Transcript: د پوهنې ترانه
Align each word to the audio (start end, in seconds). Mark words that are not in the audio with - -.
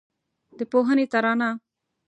د 0.57 0.59
پوهنې 0.71 1.05
ترانه 1.11 1.49